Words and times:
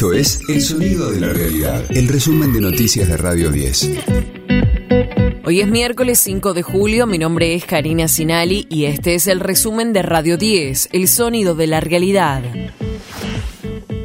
Esto 0.00 0.14
es 0.14 0.40
El 0.48 0.62
Sonido 0.62 1.10
de 1.10 1.20
la 1.20 1.28
Realidad, 1.28 1.84
el 1.90 2.08
resumen 2.08 2.54
de 2.54 2.62
noticias 2.62 3.06
de 3.06 3.18
Radio 3.18 3.50
10. 3.50 3.90
Hoy 5.44 5.60
es 5.60 5.68
miércoles 5.68 6.18
5 6.20 6.54
de 6.54 6.62
julio, 6.62 7.06
mi 7.06 7.18
nombre 7.18 7.54
es 7.54 7.66
Karina 7.66 8.08
Sinali 8.08 8.66
y 8.70 8.86
este 8.86 9.14
es 9.14 9.26
el 9.26 9.40
resumen 9.40 9.92
de 9.92 10.00
Radio 10.00 10.38
10, 10.38 10.88
El 10.92 11.06
Sonido 11.06 11.54
de 11.54 11.66
la 11.66 11.80
Realidad. 11.80 12.42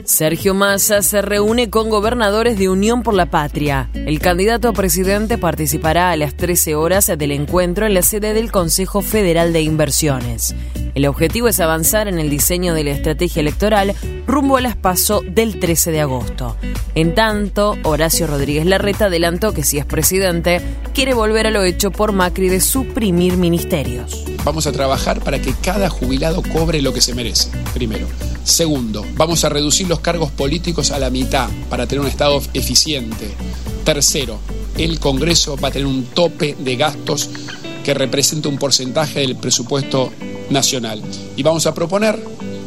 Sergio 0.04 0.54
Massa 0.54 1.02
se 1.02 1.22
reúne 1.22 1.70
con 1.70 1.90
gobernadores 1.90 2.60
de 2.60 2.68
Unión 2.68 3.02
por 3.02 3.14
la 3.14 3.28
Patria. 3.28 3.90
El 3.94 4.20
candidato 4.20 4.68
a 4.68 4.74
presidente 4.74 5.38
participará 5.38 6.12
a 6.12 6.18
las 6.18 6.36
13 6.36 6.76
horas 6.76 7.06
del 7.06 7.32
encuentro 7.32 7.86
en 7.86 7.94
la 7.94 8.02
sede 8.02 8.34
del 8.34 8.52
Consejo 8.52 9.02
Federal 9.02 9.54
de 9.54 9.62
Inversiones. 9.62 10.54
El 10.96 11.08
objetivo 11.08 11.50
es 11.50 11.60
avanzar 11.60 12.08
en 12.08 12.20
el 12.20 12.30
diseño 12.30 12.74
de 12.74 12.86
la 12.86 12.92
estrategia 12.92 13.42
electoral 13.42 13.94
rumbo 14.26 14.56
a 14.56 14.62
las 14.62 14.78
PASO 14.78 15.22
del 15.28 15.60
13 15.60 15.92
de 15.92 16.00
agosto. 16.00 16.56
En 16.96 17.14
tanto, 17.14 17.76
Horacio 17.84 18.28
Rodríguez 18.28 18.66
Larreta 18.66 19.08
adelantó 19.08 19.54
que 19.54 19.64
si 19.64 19.78
es 19.78 19.86
presidente, 19.86 20.62
quiere 20.94 21.14
volver 21.14 21.48
a 21.48 21.52
lo 21.52 21.64
hecho 21.64 21.92
por 21.92 22.14
Macri 22.14 22.48
de 22.48 22.62
suprimir 22.62 23.36
ministerios. 23.36 24.24
Vamos 24.46 24.68
a 24.68 24.72
trabajar 24.72 25.20
para 25.20 25.42
que 25.42 25.54
cada 25.62 25.90
jubilado 25.90 26.42
cobre 26.42 26.82
lo 26.82 26.94
que 26.94 27.02
se 27.02 27.14
merece, 27.14 27.50
primero. 27.74 28.08
Segundo, 28.46 29.06
vamos 29.16 29.44
a 29.44 29.50
reducir 29.50 29.90
los 29.90 30.00
cargos 30.00 30.32
políticos 30.32 30.92
a 30.92 31.00
la 31.00 31.10
mitad 31.10 31.50
para 31.70 31.88
tener 31.88 32.06
un 32.06 32.08
Estado 32.08 32.42
eficiente. 32.54 33.28
Tercero, 33.84 34.40
el 34.78 35.02
Congreso 35.02 35.58
va 35.58 35.68
a 35.68 35.72
tener 35.72 35.88
un 35.88 36.06
tope 36.06 36.56
de 36.58 36.78
gastos 36.78 37.30
que 37.84 37.94
representa 37.94 38.48
un 38.48 38.58
porcentaje 38.58 39.20
del 39.20 39.36
presupuesto 39.36 40.14
nacional. 40.50 41.02
Y 41.36 41.44
vamos 41.44 41.66
a 41.66 41.74
proponer 41.74 42.20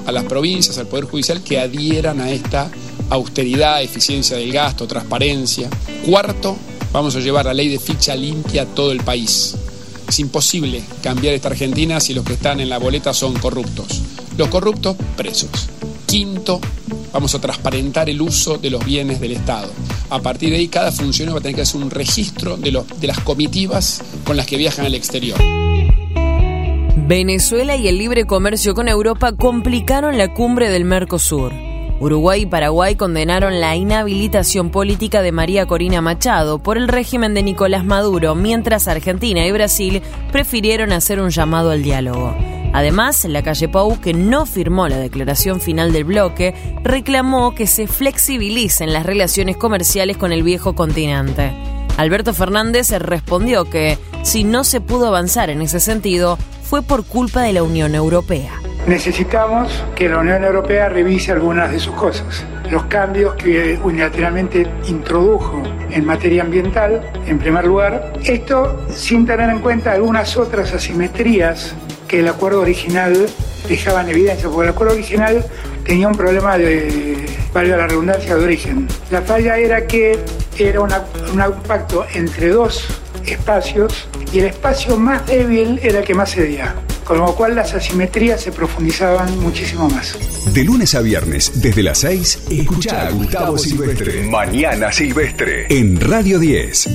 a 0.07 0.13
las 0.13 0.25
provincias, 0.25 0.79
al 0.79 0.87
Poder 0.87 1.05
Judicial, 1.05 1.43
que 1.43 1.59
adhieran 1.59 2.21
a 2.21 2.31
esta 2.31 2.71
austeridad, 3.11 3.83
eficiencia 3.83 4.37
del 4.37 4.53
gasto, 4.53 4.87
transparencia. 4.87 5.69
Cuarto, 6.07 6.57
vamos 6.93 7.15
a 7.17 7.21
llevar 7.21 7.47
la 7.47 7.55
ley 7.55 7.69
de 7.69 7.79
ficha 7.79 8.15
limpia 8.15 8.63
a 8.63 8.67
todo 8.67 8.93
el 8.93 9.03
país. 9.03 9.55
Es 10.09 10.19
imposible 10.19 10.83
cambiar 11.03 11.35
esta 11.35 11.49
Argentina 11.49 12.01
si 12.01 12.15
los 12.15 12.25
que 12.25 12.33
están 12.33 12.61
en 12.61 12.71
la 12.71 12.79
boleta 12.79 13.13
son 13.13 13.35
corruptos. 13.35 14.01
Los 14.39 14.49
corruptos, 14.49 14.97
presos. 15.17 15.51
Quinto, 16.07 16.61
vamos 17.13 17.35
a 17.35 17.41
transparentar 17.41 18.09
el 18.09 18.23
uso 18.23 18.57
de 18.57 18.71
los 18.71 18.83
bienes 18.85 19.21
del 19.21 19.33
Estado. 19.33 19.71
A 20.09 20.21
partir 20.21 20.51
de 20.51 20.57
ahí, 20.57 20.69
cada 20.69 20.91
funcionario 20.91 21.35
va 21.35 21.41
a 21.41 21.43
tener 21.43 21.57
que 21.57 21.63
hacer 21.63 21.83
un 21.83 21.91
registro 21.91 22.57
de, 22.57 22.73
los, 22.73 22.87
de 22.99 23.07
las 23.07 23.21
comitivas 23.21 24.01
con 24.25 24.39
las 24.39 24.47
que 24.47 24.57
viajan 24.57 24.87
al 24.87 24.95
exterior. 24.95 25.39
Venezuela 27.09 27.75
y 27.75 27.89
el 27.89 27.97
libre 27.97 28.27
comercio 28.27 28.75
con 28.75 28.87
Europa 28.87 29.33
complicaron 29.33 30.19
la 30.19 30.35
cumbre 30.35 30.69
del 30.69 30.85
Mercosur. 30.85 31.55
Uruguay 32.01 32.43
y 32.43 32.47
Paraguay 32.47 32.97
condenaron 32.97 33.61
la 33.61 33.75
inhabilitación 33.77 34.69
política 34.69 35.23
de 35.23 35.33
María 35.33 35.65
Corina 35.65 36.03
Machado 36.03 36.59
por 36.59 36.77
el 36.77 36.87
régimen 36.87 37.33
de 37.33 37.43
Nicolás 37.43 37.83
Maduro, 37.83 38.35
mientras 38.35 38.89
Argentina 38.89 39.47
y 39.47 39.53
Brasil 39.53 40.03
prefirieron 40.33 40.93
hacer 40.93 41.19
un 41.19 41.31
llamado 41.31 41.71
al 41.71 41.83
diálogo. 41.83 42.37
Además, 42.75 43.25
la 43.25 43.43
calle 43.43 43.71
Pau, 43.71 43.99
que 44.03 44.13
no 44.13 44.45
firmó 44.45 44.87
la 44.87 44.99
declaración 44.99 45.63
final 45.63 45.95
del 45.95 46.05
bloque, 46.05 46.55
reclamó 46.85 47.55
que 47.55 47.67
se 47.67 47.87
flexibilicen 47.87 48.93
las 48.93 49.07
relaciones 49.07 49.57
comerciales 49.57 50.19
con 50.19 50.31
el 50.31 50.43
viejo 50.43 50.75
continente. 50.75 51.55
Alberto 51.97 52.35
Fernández 52.35 52.91
respondió 52.91 53.65
que, 53.65 53.97
si 54.23 54.45
no 54.45 54.63
se 54.63 54.83
pudo 54.83 55.07
avanzar 55.07 55.49
en 55.49 55.63
ese 55.63 55.81
sentido, 55.81 56.37
fue 56.69 56.83
por 56.83 57.07
culpa 57.07 57.41
de 57.43 57.55
la 57.55 57.63
Unión 57.63 57.95
Europea. 57.95 58.53
Necesitamos 58.87 59.83
que 59.97 60.07
la 60.07 60.19
Unión 60.19 60.45
Europea 60.45 60.91
revise 60.91 61.33
algunas 61.33 61.73
de 61.73 61.81
sus 61.81 61.95
cosas. 61.95 62.45
Los 62.71 62.85
cambios 62.85 63.37
que 63.37 63.81
unilateralmente 63.83 64.71
introdujo 64.87 65.63
en 65.91 66.05
materia 66.05 66.43
ambiental, 66.43 67.11
en 67.27 67.39
primer 67.39 67.65
lugar. 67.67 68.13
Esto 68.23 68.85
sin 68.91 69.25
tener 69.25 69.49
en 69.49 69.61
cuenta 69.61 69.93
algunas 69.93 70.37
otras 70.37 70.75
asimetrías 70.75 71.75
que 72.07 72.21
el 72.21 72.29
acuerdo 72.29 72.61
original 72.61 73.27
dejaba 73.67 74.03
en 74.03 74.11
evidencia, 74.11 74.51
porque 74.51 74.69
el 74.69 74.75
acuerdo 74.75 74.93
original 74.93 75.43
tenía 75.85 76.07
un 76.07 76.17
problema 76.17 76.59
de, 76.59 77.25
valga 77.55 77.79
la 77.79 77.87
redundancia, 77.87 78.37
de 78.37 78.45
origen. 78.45 78.87
La 79.11 79.23
falla 79.23 79.57
era 79.57 79.87
que 79.87 80.19
era 80.59 80.83
un 80.83 80.91
pacto 81.67 82.05
entre 82.13 82.51
dos 82.51 82.98
espacios 83.33 84.09
y 84.33 84.41
el 84.41 84.47
espacio 84.47 84.97
más 84.97 85.27
débil 85.27 85.79
era 85.83 86.01
el 86.01 86.05
que 86.05 86.15
más 86.15 86.35
cedía. 86.35 86.75
Con 87.05 87.19
lo 87.19 87.35
cual 87.35 87.55
las 87.55 87.73
asimetrías 87.73 88.41
se 88.41 88.53
profundizaban 88.53 89.39
muchísimo 89.41 89.89
más. 89.89 90.19
De 90.53 90.63
lunes 90.63 90.95
a 90.95 91.01
viernes, 91.01 91.63
desde 91.63 91.83
las 91.83 91.99
6, 91.99 92.49
escucha 92.51 93.07
a 93.07 93.11
Gustavo 93.11 93.57
Silvestre. 93.57 94.25
Mañana 94.25 94.93
Silvestre. 94.93 95.67
En 95.71 95.99
Radio 96.01 96.39
10. 96.39 96.89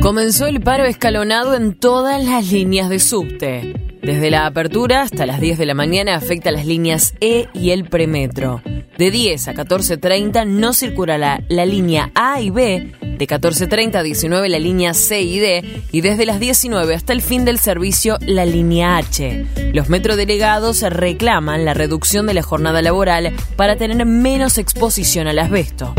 Comenzó 0.00 0.46
el 0.46 0.60
paro 0.60 0.84
escalonado 0.84 1.54
en 1.54 1.74
todas 1.74 2.24
las 2.24 2.50
líneas 2.50 2.88
de 2.88 2.98
subte. 2.98 3.74
Desde 4.02 4.30
la 4.30 4.46
apertura 4.46 5.02
hasta 5.02 5.26
las 5.26 5.40
10 5.40 5.58
de 5.58 5.66
la 5.66 5.74
mañana 5.74 6.14
afecta 6.14 6.50
las 6.50 6.66
líneas 6.66 7.14
E 7.20 7.48
y 7.54 7.70
el 7.70 7.88
premetro. 7.88 8.62
De 8.98 9.10
10 9.10 9.48
a 9.48 9.54
14.30 9.54 10.46
no 10.46 10.72
circulará 10.72 11.42
la 11.48 11.66
línea 11.66 12.10
A 12.14 12.40
y 12.40 12.50
B 12.50 12.92
de 13.16 13.26
14.30 13.26 13.96
a 13.96 14.02
19 14.02 14.48
la 14.48 14.58
línea 14.58 14.94
C 14.94 15.22
y 15.22 15.38
D 15.38 15.82
y 15.92 16.00
desde 16.00 16.26
las 16.26 16.40
19 16.40 16.94
hasta 16.94 17.12
el 17.12 17.22
fin 17.22 17.44
del 17.44 17.58
servicio 17.58 18.18
la 18.20 18.44
línea 18.44 18.96
H. 18.96 19.46
Los 19.72 19.88
metrodelegados 19.88 20.82
reclaman 20.82 21.64
la 21.64 21.74
reducción 21.74 22.26
de 22.26 22.34
la 22.34 22.42
jornada 22.42 22.82
laboral 22.82 23.32
para 23.56 23.76
tener 23.76 24.04
menos 24.06 24.58
exposición 24.58 25.28
al 25.28 25.38
asbesto. 25.38 25.94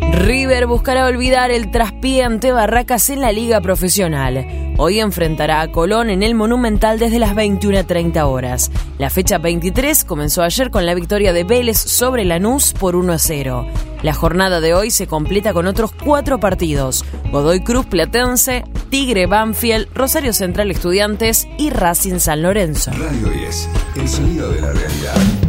River 0.00 0.66
buscará 0.66 1.06
olvidar 1.06 1.50
el 1.50 1.70
traspié 1.70 2.24
ante 2.24 2.52
Barracas 2.52 3.10
en 3.10 3.20
la 3.20 3.32
liga 3.32 3.60
profesional. 3.60 4.74
Hoy 4.76 4.98
enfrentará 4.98 5.60
a 5.60 5.70
Colón 5.70 6.10
en 6.10 6.22
el 6.22 6.34
Monumental 6.34 6.98
desde 6.98 7.18
las 7.18 7.34
21.30 7.34 8.22
horas. 8.26 8.70
La 8.98 9.08
fecha 9.08 9.38
23 9.38 10.04
comenzó 10.04 10.42
ayer 10.42 10.70
con 10.70 10.84
la 10.84 10.94
victoria 10.94 11.32
de 11.32 11.44
Vélez 11.44 11.78
sobre 11.78 12.24
Lanús 12.24 12.72
por 12.72 12.96
1 12.96 13.12
a 13.12 13.18
0. 13.18 13.66
La 14.02 14.14
jornada 14.14 14.60
de 14.60 14.74
hoy 14.74 14.90
se 14.90 15.06
completa 15.06 15.52
con 15.52 15.66
otros 15.66 15.92
cuatro 15.92 16.40
partidos: 16.40 17.04
Godoy 17.30 17.60
Cruz 17.60 17.86
Platense, 17.86 18.64
Tigre 18.90 19.26
Banfield, 19.26 19.88
Rosario 19.94 20.32
Central 20.32 20.70
Estudiantes 20.70 21.46
y 21.56 21.70
Racing 21.70 22.18
San 22.18 22.42
Lorenzo. 22.42 22.90
Radio 22.90 23.28
10, 23.28 23.68
el 23.96 24.08
sonido 24.08 24.50
de 24.50 24.60
la 24.60 24.72
realidad. 24.72 25.43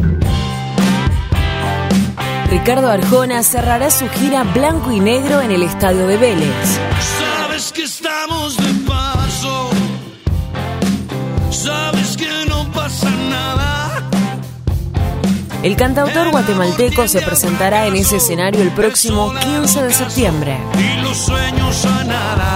Ricardo 2.66 2.90
Arjona 2.90 3.44
cerrará 3.44 3.92
su 3.92 4.10
gira 4.10 4.42
blanco 4.42 4.92
y 4.92 5.00
negro 5.00 5.40
en 5.40 5.52
el 5.52 5.62
estadio 5.62 6.08
de 6.08 6.18
Vélez. 6.18 6.80
Sabes 7.20 7.72
que 7.72 7.84
estamos 7.84 8.58
de 8.58 8.74
paso. 8.88 9.70
Sabes 11.52 12.18
que 12.18 12.28
no 12.50 12.72
pasa 12.72 13.12
nada. 13.30 14.10
El 15.62 15.76
cantautor 15.76 16.32
guatemalteco 16.32 17.08
se 17.08 17.22
presentará 17.22 17.86
en 17.86 17.98
ese 17.98 18.16
escenario 18.16 18.64
el 18.64 18.72
próximo 18.72 19.32
15 19.32 19.84
de 19.84 19.94
septiembre. 19.94 20.58
Y 20.74 21.02
los 21.04 21.18
sueños 21.18 21.86
a 21.86 22.04
nada. 22.04 22.55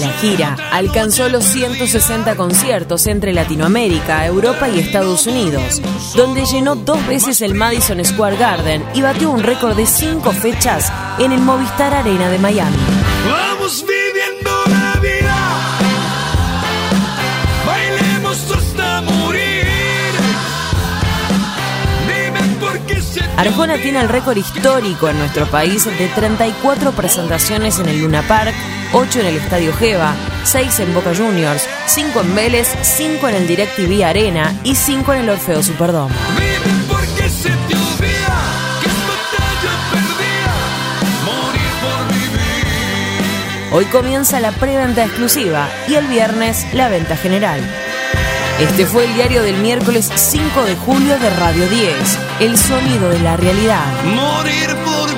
La 0.00 0.10
gira 0.12 0.56
alcanzó 0.70 1.28
los 1.28 1.44
160 1.44 2.36
conciertos 2.36 3.06
entre 3.08 3.32
Latinoamérica, 3.32 4.24
Europa 4.26 4.68
y 4.68 4.78
Estados 4.78 5.26
Unidos, 5.26 5.82
donde 6.14 6.44
llenó 6.44 6.76
dos 6.76 7.04
veces 7.08 7.40
el 7.42 7.54
Madison 7.54 8.04
Square 8.04 8.36
Garden 8.36 8.84
y 8.94 9.02
batió 9.02 9.28
un 9.30 9.42
récord 9.42 9.76
de 9.76 9.86
cinco 9.86 10.30
fechas 10.30 10.92
en 11.18 11.32
el 11.32 11.40
Movistar 11.40 11.92
Arena 11.94 12.28
de 12.28 12.38
Miami. 12.38 12.76
Vamos 13.28 13.84
viviendo 13.84 14.50
la 14.66 15.00
vida. 15.00 15.36
Bailemos 17.66 18.50
hasta 18.52 19.00
morir. 19.00 19.64
Dime 22.06 22.56
por 22.60 22.78
qué 22.80 23.02
se 23.02 23.20
te 23.20 23.26
Arjona 23.36 23.78
tiene 23.78 24.00
el 24.00 24.08
récord 24.08 24.36
histórico 24.36 25.08
en 25.08 25.18
nuestro 25.18 25.46
país 25.46 25.84
de 25.86 26.08
34 26.14 26.92
presentaciones 26.92 27.80
en 27.80 27.88
el 27.88 28.00
Luna 28.00 28.22
Park, 28.22 28.54
8 28.92 29.20
en 29.20 29.26
el 29.26 29.36
Estadio 29.36 29.74
Geva, 29.74 30.14
6 30.44 30.80
en 30.80 30.94
Boca 30.94 31.14
Juniors, 31.14 31.68
5 31.86 32.20
en 32.20 32.34
Vélez, 32.34 32.68
5 32.80 33.28
en 33.28 33.34
el 33.34 33.46
DirecTV 33.46 34.04
Arena 34.04 34.54
y 34.64 34.74
5 34.74 35.12
en 35.12 35.20
el 35.20 35.30
Orfeo 35.30 35.62
Superdome. 35.62 36.14
Hoy 43.70 43.84
comienza 43.86 44.40
la 44.40 44.52
preventa 44.52 45.04
exclusiva 45.04 45.68
y 45.86 45.94
el 45.94 46.06
viernes 46.06 46.66
la 46.72 46.88
venta 46.88 47.16
general. 47.16 47.60
Este 48.58 48.86
fue 48.86 49.04
el 49.04 49.14
diario 49.14 49.42
del 49.42 49.58
miércoles 49.58 50.10
5 50.12 50.64
de 50.64 50.74
julio 50.74 51.18
de 51.18 51.30
Radio 51.30 51.68
10, 51.68 52.18
El 52.40 52.56
sonido 52.56 53.10
de 53.10 53.20
la 53.20 53.36
realidad. 53.36 53.84
Morir 54.04 54.74
por 54.84 55.17